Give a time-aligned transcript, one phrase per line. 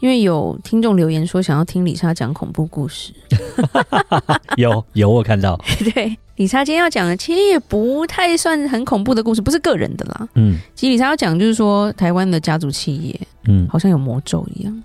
[0.00, 3.12] 因为有听众留言说想要听李莎讲恐怖故事，
[4.56, 5.58] 有有我看到，
[5.94, 6.16] 对。
[6.36, 10.28] 李莎今天要讲的，其实也不太算很恐怖的故事，不是个人的啦。
[10.34, 14.82] 嗯，其实李莎要讲就是说，台湾的家族企业，嗯，好像有魔咒一样，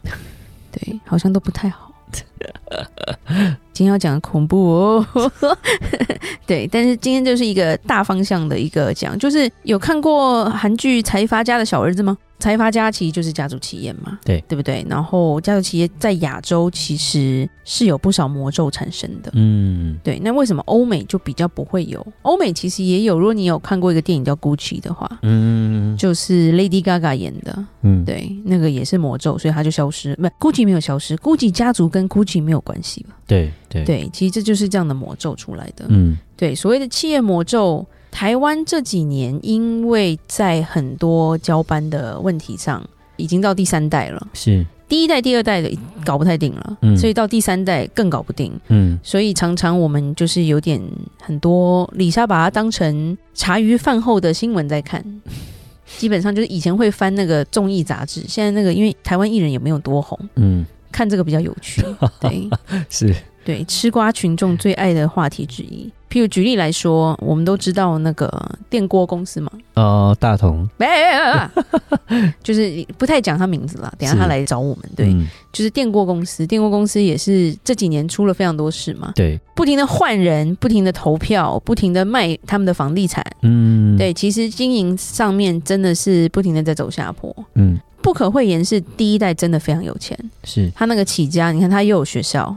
[0.72, 1.92] 对，好像都不太好。
[3.74, 5.06] 今天要讲恐怖哦，
[6.46, 12.18] 对，但是今天就是一个大方向的一个讲，就是有看过韩剧《财阀家的小儿子》吗？
[12.38, 14.84] 财阀家其实就是家族企业嘛，对对不对？
[14.90, 20.20] 然后家族企业在亚洲其实是有不少魔咒产生的，嗯，对。
[20.24, 22.06] 那为什么欧美就比较不会有？
[22.24, 23.20] 欧美其实也有。
[23.20, 30.16] 如果你有看过一个电影叫《Gucci》的话，嗯，就是 Lady Gaga 演的，嗯，对，那个也是魔咒，所以它就消失。
[30.16, 33.18] 不，Gucci 没有消失，Gucci 家族跟 Gucci 没有关系吧？
[33.28, 35.86] 对对对，其实这就是这样的魔咒出来的。
[35.90, 37.86] 嗯，对，所谓的企业魔咒。
[38.12, 44.28] 台湾这几年，因为在很多交班的问题上，已经到第三代了。
[44.34, 45.72] 是第一代、第二代的
[46.04, 50.82] 搞不太定了，嗯，所以到第三代更搞不定，嗯，所以常常我们就是有点
[51.22, 55.02] 很多，李莎把它当成茶余饭后的新闻在看，
[55.98, 61.84] 基本上就是以前会翻那个综艺杂志，现在那个因为台湾艺人也没有多红，嗯，看这个比较有趣，
[62.20, 62.50] 对，
[62.90, 63.16] 是。
[63.44, 65.92] 对，吃瓜群众最爱的话题之一。
[66.12, 68.30] 譬如举例来说，我们都知道那个
[68.70, 73.92] 电锅公司嘛，哦，大同，没有， 就是不太讲他名字了。
[73.98, 76.46] 等下他来找我们，对，嗯、就是电锅公司。
[76.46, 92.56] 电锅公司也是这几年出了非常多事嘛，对，不停的换人，不停的投票，不停的卖他们的房地产，嗯，对，其实经营上面真的是不停的在走下坡，嗯，不可讳言是第一代真的非常有钱，是他那个起家，你看他又有学校。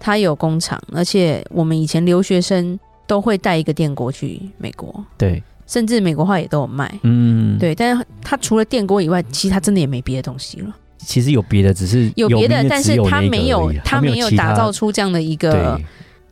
[0.00, 7.74] 他有工厂，而且我们以前留学生都会带一个电锅去美国，对，甚至美国话也都有卖，嗯，对。
[7.74, 10.76] 但是他除了电锅以外，其实他真的也没别的东西了。
[10.98, 15.80] 其实有别的，只是有别的，但是他没有，他没有打造出这样的一个，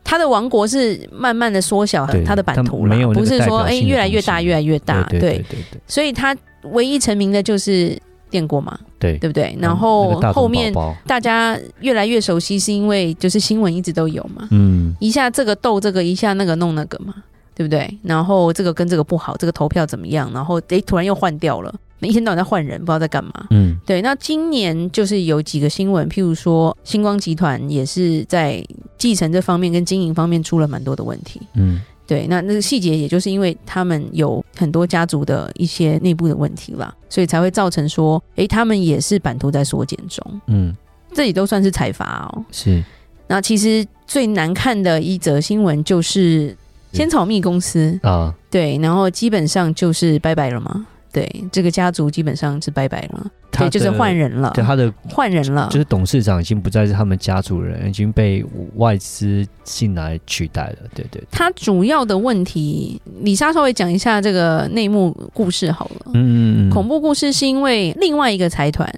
[0.03, 5.81] 他，的王国是慢慢的缩小他的版图了，不是说哎、欸、越来越大，越来越大，对，对，对，对，对。
[5.87, 7.97] 所以他唯一成名的就是。
[8.33, 9.55] 电过嘛，对对不对？
[9.61, 10.73] 然后后面
[11.05, 17.13] 大家越来越熟悉，是因为就是新闻一直都有嘛，嗯，一下这个斗这个，一下那个弄那个嘛，
[17.53, 17.87] 对不对？
[18.01, 20.31] 然后这个跟这个不好，这个投票怎么样？
[20.33, 24.01] 然后诶，突然又换掉了，一天到晚在换人，不知道在干嘛，嗯，对。
[24.01, 28.65] 那今年就是有几个新闻，譬如说星光集团也是在
[28.97, 31.79] 继承这方面跟经营方面出了蛮多的问题，嗯。
[32.05, 40.41] 对，那那个细节，也就是因为他们有很多家族的一些内部的问题啦，所以才会造成说，诶，他们也是版图在缩减中。
[40.47, 40.75] 嗯，
[41.13, 42.45] 这里都算是财阀哦。
[42.51, 42.83] 是。
[43.27, 46.55] 那其实最难看的一则新闻就是
[46.91, 50.85] 仙草蜜公司啊，对，然后基本上就是拜拜了嘛。
[51.11, 54.51] 对，这个家族基本上是拜拜了，对，就是换人了。
[54.53, 58.43] 对，他的换人了，就是董事长已经不再是他们家族人，已经被
[58.75, 60.77] 外资进来取代了。
[60.95, 66.11] 对对，对，他主要的问题，李莎稍微讲一下这个内幕故事好了。
[66.13, 68.91] 嗯，嗯，嗯，恐怖故事是因为另外一个财团，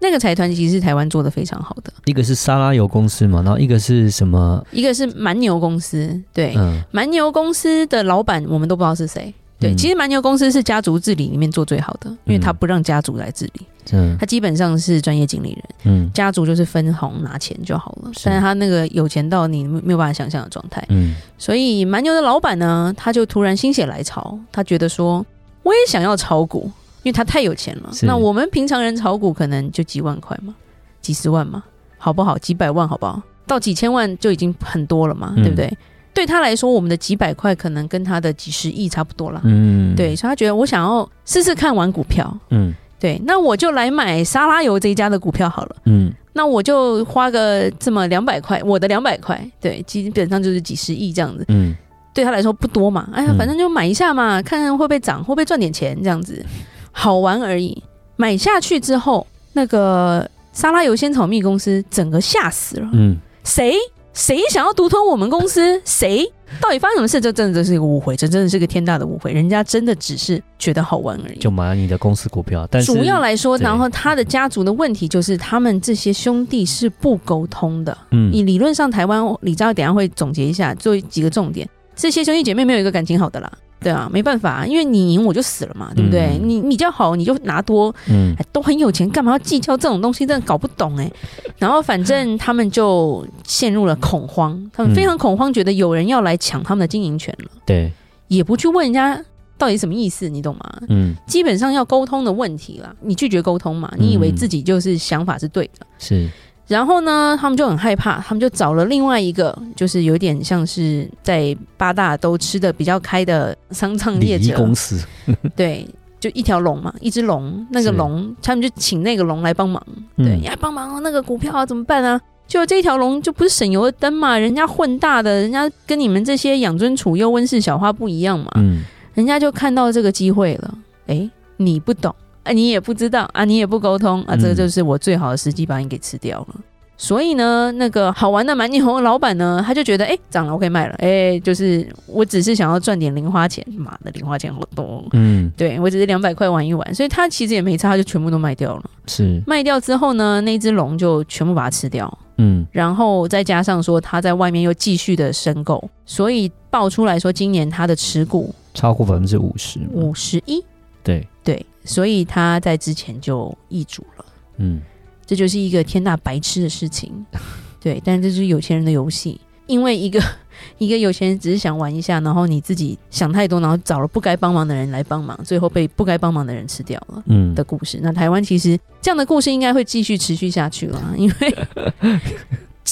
[0.00, 4.64] 那个财团其实是台湾做的非常好的，一个是沙拉油公司嘛，然后一个是什么？
[4.72, 6.20] 一个是蛮牛公司。
[6.32, 9.32] 对，嗯，蛮牛公司的老板我们都不知道是谁。
[9.60, 25.24] 对，其实蛮牛公司是家族治理里面做最好的，因为他不让家族来治理，嗯，他基本上是专业经理人，嗯，家族就是分红拿钱就好了，但是他那个有钱到你没有办法想象的状态，嗯，所以蛮牛的老板呢，他就突然心血来潮，他觉得说
[25.62, 26.70] 我也想要炒股，
[27.02, 30.54] 因为他太有钱了，那我们平常人炒股可能就几万块嘛，
[31.00, 31.62] 几十万嘛，
[31.98, 32.38] 好不好？
[32.38, 33.22] 几百万好不好？
[33.46, 35.66] 到几千万就已经很多了嘛，对不对？
[35.66, 35.76] 嗯
[36.14, 39.40] 对他来说，我们的几百块可能跟他的几十亿差不多了。
[39.44, 42.30] 嗯，对，所以他觉得我想要试试看玩股票。
[42.50, 42.70] 嗯，
[43.02, 45.76] 对，那我就来买沙拉油这一家的股票好了。
[45.86, 51.44] 嗯，那我就花个这么两百块，我的两百块，对，基本上就是几十亿这样子。
[51.48, 51.74] 嗯，
[52.14, 56.46] 对他来说不多嘛，哎呀，反正就买一下嘛，看看会不会涨，会不会赚点钱这样子，
[56.92, 57.82] 好玩而已。
[58.14, 62.88] 买下去之后，那个沙拉油仙草蜜公司整个吓死了。
[62.92, 63.74] 嗯，谁？
[64.12, 65.80] 谁想要独吞我们公司？
[65.84, 66.30] 谁？
[66.60, 67.18] 到底发生什么事？
[67.18, 69.32] 这真的是一个误会，这真的是个天大的误会。
[69.32, 72.68] 人家真的只是觉得好玩而已，就买了你的公司股票。
[72.70, 77.96] 但是主要来说，然后他的家族的问题就是，他们这些兄弟是不沟通的。
[78.10, 81.66] 嗯，你理论上台湾，李昭等下会总结一下，做几个重点。
[81.96, 83.50] 这些兄弟姐妹没有一个感情好的啦。
[83.82, 86.38] 对啊，没办法，因为你赢我就死了嘛，对不对？
[86.40, 90.24] 嗯、你你比较好，你就拿多，嗯，都很有钱，干嘛要计较这种东西？
[90.24, 91.10] 真的搞不懂哎。
[91.58, 97.50] 然后反正他们就陷入了恐慌，他们非常恐慌，觉得有人要来抢他们的经营权了。
[97.66, 97.92] 对，
[98.28, 99.22] 也不去问人家
[99.56, 100.82] 到底什么意思，你懂吗？
[100.88, 106.28] 嗯，基本上要沟通的问题啦，你拒绝沟通嘛，你以为自己就是想法是对的，是。
[106.72, 114.56] 然后呢，他们就很害怕，他们就找了另外一个，就是有点像是在八大都吃的比较开的丧葬业者。
[114.56, 114.98] 公司，
[115.54, 115.86] 对，
[116.18, 119.84] 就一条龙嘛，一只龙，那个龙，他们就请那个龙来帮忙，
[120.16, 122.18] 对，嗯、要帮忙那个股票啊，怎么办啊？
[122.48, 128.82] 就这条龙就不是省油的灯嘛，人家混大的，人家跟你们这些养尊处优温室小花不一样嘛，嗯，
[129.12, 130.74] 人家就看到这个机会了，
[131.06, 132.14] 哎，你不懂。
[132.44, 136.48] 啊，你也不知道啊，你也不沟通啊，这个就是我最好的时机把你给吃掉了。
[136.54, 136.62] 嗯、
[136.96, 148.82] 所以呢，那个好玩的蛮尼红老板呢，他就觉得，哎，涨了我可以卖了，哎，就是我只是想要赚点零花钱，妈的零花钱好多，嗯，对我只是两百块玩一玩，所以他其实也没差，他就全部都卖掉了。
[149.06, 149.42] 是。
[149.46, 160.64] 卖掉之后呢，那只龙就全部把它吃掉，嗯，然后再加上说他在外面又继续的申购，所以爆出来说今年他的持股超过百分之五十，五十一，
[161.04, 161.26] 对。
[161.44, 161.64] 对。
[161.84, 164.24] 所以他在之前就易主了，
[164.58, 164.80] 嗯，
[165.26, 167.12] 这就是一个天大白痴的事情，
[167.80, 170.22] 对，但这是有钱人的游戏，因为一个
[170.78, 177.98] 一个有钱人只是想玩一下，然后你自己想太多，然后找了不该帮忙的人来帮忙，最后被不该帮忙的人吃掉了，嗯，的故事。
[178.02, 181.56] 那台湾其实这样的故事应该会继续持续下去了，因为。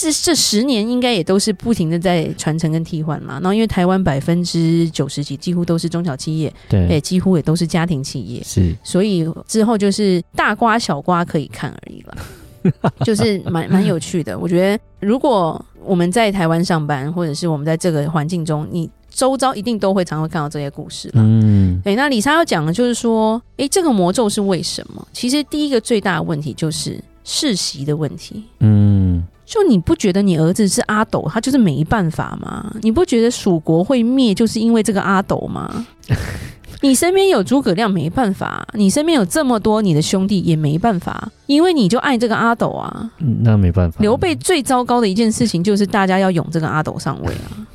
[0.01, 3.35] 这这十年应该也都是不停的在传承跟替换嘛。
[3.35, 14.39] 然后因为台湾百分之九十几几乎都是中小企业，对，也几乎也都是家庭企业，是，所以之后就是大瓜小瓜可以看而已了， 就是蛮蛮有趣的。
[14.39, 21.15] 我觉得如果我们在台湾上班，或者是我们在这个环境中，你周遭一定都会常常会看到这些故事了。
[21.17, 21.97] 嗯，对。
[21.97, 25.07] 那李莎要讲的就是说，诶，这个魔咒是为什么？
[25.13, 28.45] 其实第一个最大的问题就是世袭的问题。
[28.61, 29.23] 嗯。
[29.45, 32.73] 就你不觉得你儿子是阿斗，他就是没办法吗？
[32.83, 35.85] 你不觉得蜀国会灭就是因为这个阿斗吗？
[36.83, 43.11] 你身边有诸葛亮没办法，你身边有这么多你的兄弟也没办法，因为你就爱这个阿斗啊。
[43.19, 43.99] 那没办法。
[44.01, 47.67] 刘备最糟糕的一件事情就是大家要拥这个阿斗上位啊。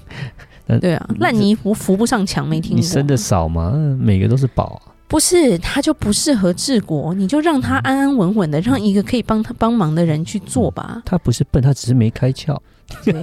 [0.79, 2.77] 对啊，烂泥扶扶不上墙，没听过。
[2.77, 3.73] 你生的少吗？
[3.99, 4.94] 每个都是宝啊。
[5.07, 11.01] 不是，他就不适合治国，你就让他安安稳稳的，让一个可以帮他帮忙的人去做吧。
[11.05, 12.57] 他不是笨，他只是没开窍。
[13.03, 13.13] 对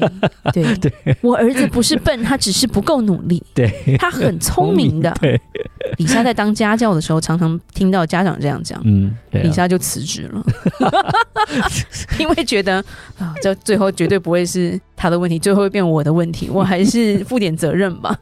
[0.53, 3.41] 对 对，我儿子不是笨，他只是不够努力。
[3.55, 5.15] 对，他很聪明的。
[5.23, 5.41] 对，
[5.99, 8.81] 里莎在当家教的时候，常常听到家长这样讲。
[8.85, 10.45] 嗯，李莎就辞职了，
[12.19, 12.85] 因为觉得
[13.19, 18.19] 啊，这最后绝对不会是他的问题，最后会变我的问题，我还是负点责任吧。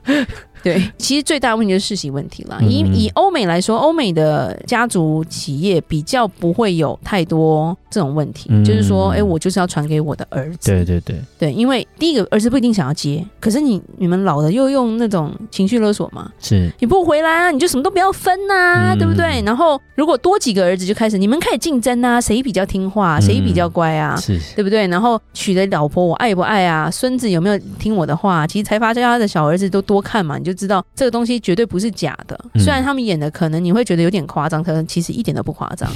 [0.62, 2.58] 对，其实最大的问题就是世袭问题啦。
[2.60, 10.70] 以以欧美来说，欧美的家族企业比较不会有太多这种问题，嗯、就是说，哎，我就是要传给我的儿子。
[10.70, 19.42] 对对对对，因为第一个儿子不一定想要接，可是你你们老了又用那种情绪勒索嘛，是你不回来啊，你就什么都不要分呐、啊，嗯、对不对？
[19.46, 24.86] 然后如果多几个儿子就开始你们开始竞争啊，谁比较听话，谁比较乖啊，是对不对？
[24.88, 26.90] 然后娶的老婆我爱不爱啊？
[26.90, 28.46] 孙子有没有听我的话？
[28.46, 30.50] 其实才发现他的小儿子都多看嘛，你就。
[30.50, 35.88] 就知道这个东西绝对不是假的，虽然他们演的可能你会觉得有点夸张，可能其实一点都不夸张。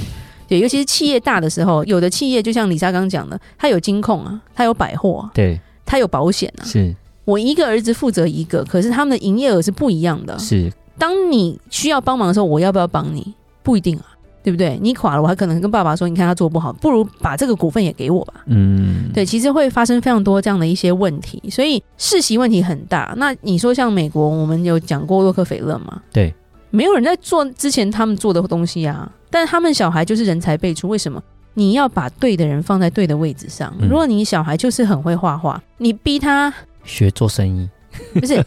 [0.47, 6.63] 对，尤其是企业大的时候，有的企业就像李莎刚讲的，他有金控啊，他有百货啊，对，他有保险啊。
[6.63, 10.37] 是我一个儿子负责一个，可是他们的营业额是不一样的。
[10.37, 13.33] 是，当你需要帮忙的时候，我要不要帮你？
[13.63, 14.05] 不一定啊。
[14.45, 14.77] 对不对？
[14.79, 23.11] 你垮了，我还可能跟爸爸说：“你看他做不好，不如把这个股份也给我吧。”嗯，对，其实会发生非常多这样的一些问题，所以世袭问题很大。
[23.17, 25.99] 那你说像美国，我们有讲过洛克菲勒吗？
[26.13, 26.31] 对，
[26.69, 30.87] 没有人在做之前他们做的东西啊，但他们小孩就是人才辈出。
[30.87, 31.21] 为什么？
[31.55, 33.73] 你要把对的人放在对的位置上。
[33.81, 36.53] 如果你小孩就是很会画画，你逼他
[36.85, 37.67] 学做生意，
[38.17, 38.41] 不是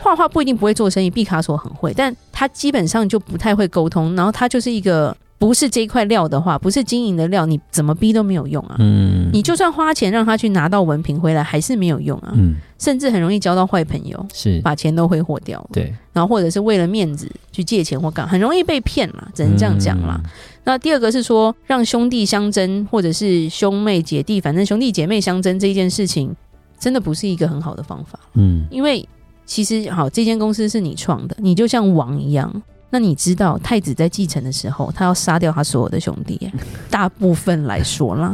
[0.00, 1.08] 画画不一定不会做生意。
[1.08, 5.16] 毕卡索很会，但他基本上就不太会沟通，然后他就是一个。
[5.44, 8.76] 不是这一块料的话，不是经营的料，你怎么逼都没有用啊。
[8.78, 12.32] 嗯，你就算花钱让他去拿到文凭回来，还是没有用啊。
[12.34, 15.68] 嗯，甚至很容易交到坏朋友，是把钱都挥霍掉了。
[15.70, 20.18] 对，然后或者是为了面子去借钱或干，很容易被骗嘛，只能这样讲啦。
[20.24, 20.30] 嗯，
[20.64, 26.34] 那第二个是说，让兄弟相争，或者是兄妹姐弟，反正兄弟姐妹相争这一件事情，
[26.78, 28.18] 真的不是一个很好的方法。
[28.32, 29.06] 嗯，因为
[29.44, 32.62] 其实好，这间公司是你创的，你就像王一样。
[32.94, 36.48] 那你知道太子在继承的时候，他要杀掉他所有的兄弟，
[36.88, 38.32] 大部分来说啦，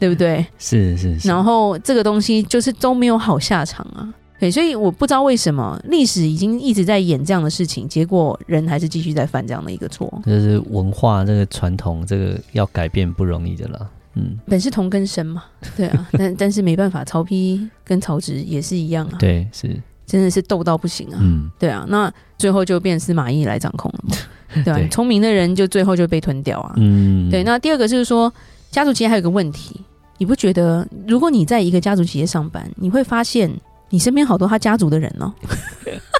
[0.00, 0.44] 对不对？
[0.58, 1.28] 是是是。
[1.28, 4.12] 然后这个东西就是都没有好下场啊。
[4.40, 10.12] 对，所以我不知道为什么历史已经一直在演这样的事情，结果人还是继续在犯这样的一个错。
[10.26, 13.90] 就是文化这个传统，这个要改变不容易的了。
[14.16, 15.44] 嗯，本是同根生嘛，
[15.76, 19.16] 对啊，但 但是没办法，曹丕跟曹植也是一样啊。
[19.20, 21.18] 对，是，真的是斗到不行啊。
[21.20, 24.16] 嗯，对啊，那最后就变司马懿来掌控了嘛，
[24.64, 24.80] 对吧？
[24.90, 26.72] 聪明的人就最后就被吞掉啊。
[26.76, 27.44] 嗯，对。
[27.44, 28.32] 那第二个就是说，
[28.70, 29.80] 家族企业还有个问题，
[30.18, 33.50] 你不觉得，如果你在一个家族企业上班，你会发现。
[33.92, 35.34] 你身边好多他家族的人哦，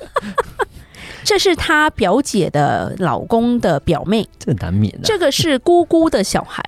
[1.23, 4.99] 这是他表姐的老公的表妹，这难免的。
[5.05, 6.61] 这个是姑姑的小孩，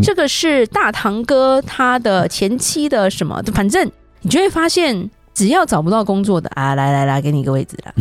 [0.00, 3.42] 这个是大堂哥他的前妻的什么？
[3.52, 3.90] 反正
[4.20, 7.94] 你就会发现，只要找不到工作的啊，来来来，给你一个位置了，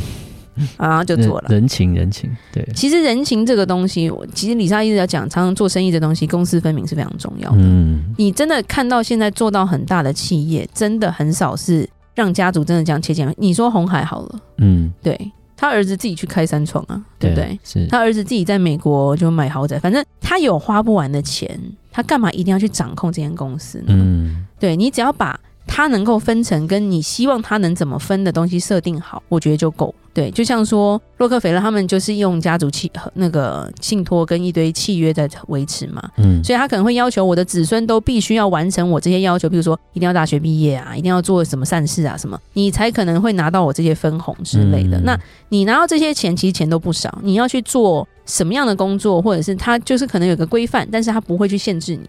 [0.78, 1.48] 啊，就做了。
[1.50, 2.68] 人情人情，对。
[2.76, 7.58] 其实人情这个东西，我其实李莎一直在讲，常常做生意这东西，公私分明是非常重要的。
[7.60, 11.90] 嗯，你真的看到现在做到很大的企业，真的很少是。
[12.16, 13.34] 让家族真的这样切钱？
[13.40, 15.20] 你说红海好了，嗯，对，
[15.58, 17.60] 他儿子自己去开三创啊，对不对？
[17.64, 21.60] 是他儿子自己在美国就买豪宅，反正他有花不完的钱，
[21.92, 23.86] 他干嘛一定要去掌控这间公司呢？
[23.88, 29.94] 嗯，对，你只要把他能够分成跟你希望他能怎么分的东西设定好，我觉得就够。
[30.14, 45.00] 对，就像说洛克菲勒他们就是用家族契那个信托跟一堆契约在维持嘛，嗯，所以他可能会要求我的子孙都必须要完成我这些要求，比如说一定要大学毕业啊，一定要做什么善事啊什么，你才可能会拿到我这些分红之类的。
[45.00, 52.08] 嗯、那你拿到这些钱，其实钱都不少，你要去做什么样的工作，或者是他就是可能有个规范，但是他不会去限制你，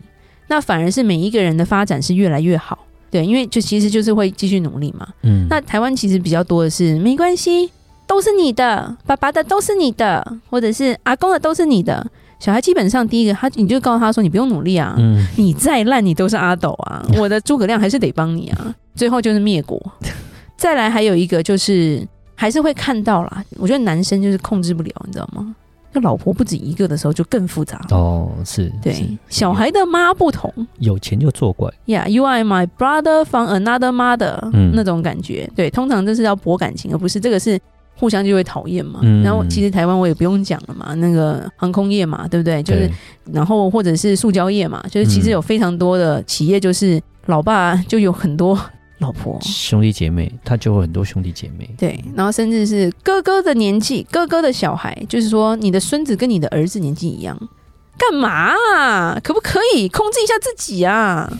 [0.49, 2.80] 那反而是每一个人的发展是越来越好。
[3.14, 5.06] 对，因为就其实就是会继续努力嘛。
[5.23, 7.71] 嗯，那台湾其实比较多的是没关系。
[8.09, 12.04] 都是你的，爸爸的都是你的，或者是阿公的都是你的。
[12.40, 18.75] 小孩基本上第一个，他你就告诉他说，你不用努力啊，嗯、 你再烂你都是阿斗啊，我的诸葛亮还是得帮你啊。
[18.97, 19.80] 最后就是灭国。
[20.59, 22.04] 再来还有一个就是
[22.35, 25.54] 还是会看到啦，我觉得男生就是控制不了，你知道吗？
[25.94, 31.72] 那老婆不止一个的时候就更复杂哦，是对是小孩的妈不同，有钱就作怪。
[31.86, 35.48] Yeah，you are my brother from another mother，嗯，那种感觉。
[35.54, 37.58] 对，通常这是要博感情，而不是这个是。
[37.96, 42.60] 互相就会讨厌嘛，嗯、然后其实台湾我也不用讲了嘛，那个航空业嘛，对不对？
[42.60, 42.90] 就是，
[43.32, 48.58] 然后或者是塑胶业嘛，就是其实有非常多的企业，就是老爸就有很多
[49.04, 51.68] 老婆兄弟姐妹，他就有很多兄弟姐妹。
[51.76, 57.38] 对，然后甚至是哥哥的年纪，哥哥的小孩，就是说你的孙子跟你的儿子年纪一样，
[57.99, 59.20] 干嘛啊？
[59.23, 61.30] 可不可以控制一下自己啊？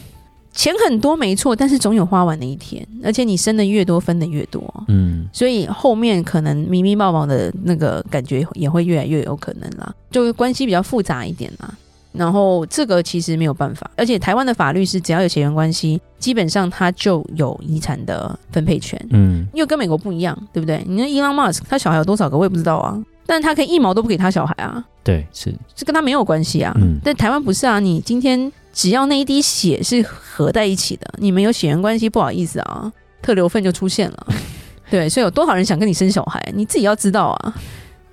[0.53, 11.75] 钱很多没错，但是总有花完的一天，而且你生的越多，分的越多，嗯，所以后面可能咪咪抱抱的那个感觉也会越来越有可能啦，就关系比较复杂一点啦。
[12.15, 20.83] 然后这个其实没有办法，而且台湾的法律是只要有血缘关系，基本上他就有遗产的分配权，嗯，因为跟美国不一样，对不对？
[20.87, 28.51] 你那伊朗马斯克他小孩有多少个，我也不知道啊，但他可以一毛都不给他小孩啊，对，是，这跟他没有关系啊，嗯，但台湾不是啊，你今天。
[28.77, 32.93] 只要那一滴血是合在一起的，你们有血缘关系，不好意思啊，
[33.23, 34.27] 特留份就出现了。
[34.91, 37.55] 对，所以有多少人想跟你生小孩，你自己要知道啊。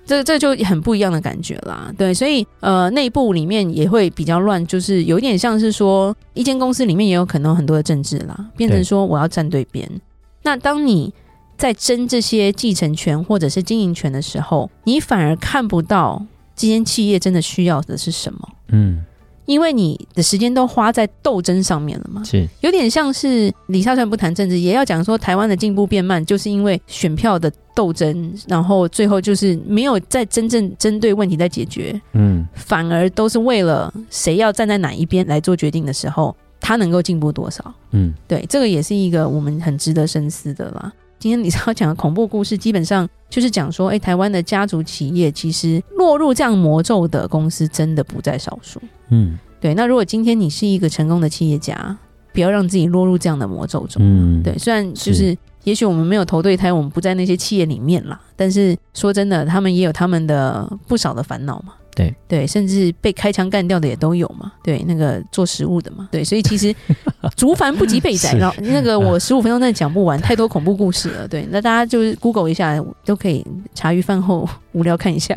[0.04, 1.92] 这这就很不一样的感觉啦。
[1.96, 9.86] 对，所以呃，内部里面也会比较乱，就是有一点像是说，一间公司里面也有可能很多的政治啦，变成说我要站对边。
[9.88, 10.00] 对
[10.42, 11.12] 那当你
[11.56, 18.48] 在争这些继承权或者是经营权的时候，你反而看不到这间企业真的需要的是什么。
[18.68, 19.04] 嗯。
[19.46, 22.48] 因为你的时间都花在斗争上面了嘛，是。
[22.60, 40.92] 有点像是李莎虽然不谈政治，也要讲说台湾的进步变慢，就是因为选票的斗争，然后最后就是没有在真正针对问题在解决，嗯，反而都是为了谁要站在哪一边来做决定的时候，他能够进步多少，嗯，对，这个也是一个我们很值得深思的啦。
[41.18, 48.80] 今天李超讲的恐怖故事，基本上就是讲说，哎，台湾的家族企业其实落入这样魔咒的公司真的不在少数。
[49.12, 49.74] 嗯，对。
[49.74, 51.96] 那如果今天你是一个成功的企业家，
[52.32, 54.02] 不要让自己落入这样的魔咒中。
[54.04, 54.58] 嗯，对。
[54.58, 61.74] 虽然就是，是也许我们没有投对胎，我们不在那些企业里面啦，但是说真的，他们也有他们的不少的烦恼嘛。
[61.94, 64.52] 对对，甚至被开枪干掉的也都有嘛。
[64.64, 66.08] 对，那个做食物的嘛。
[66.10, 66.74] 对，所以其实
[67.36, 71.28] 竹繁不及被宰，然后那个我十五分钟内讲不完，太多恐怖故事了。
[71.28, 75.36] 对，那大家就是 Google 一下都可以，茶余饭后无聊看一下，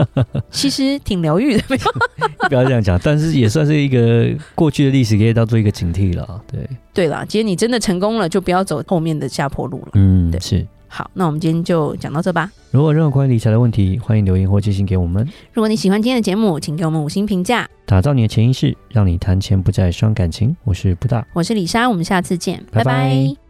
[0.50, 1.62] 其实挺疗愈的。
[1.68, 1.84] 没有，
[2.48, 6.40] 不要这样讲，但是也算是一个过去的历史，可以当做一个警惕了。
[6.50, 9.88] 对对啦，其实你真的成功了，就不要走后面的下坡路了。
[9.94, 10.66] 嗯，对，是。
[10.96, 12.48] 好，那我们今天就讲到这吧。
[12.70, 15.28] 如果有任何关于理财的问题，欢迎留言或寄信给我们。
[15.52, 17.68] 如果你喜欢今天的节目，请给我们五星评价。
[17.84, 20.56] 打造你的潜意识，让你谈钱不再伤感情。
[20.62, 22.84] 我是布大，我是李莎，我们下次见，拜拜。
[22.84, 22.92] 拜
[23.34, 23.43] 拜。